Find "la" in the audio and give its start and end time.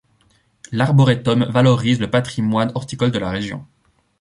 3.19-3.29